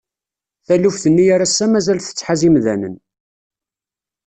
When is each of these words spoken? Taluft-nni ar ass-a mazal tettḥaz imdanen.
Taluft-nni 0.65 1.25
ar 1.33 1.41
ass-a 1.45 1.65
mazal 1.71 1.99
tettḥaz 2.01 2.41
imdanen. 2.47 2.95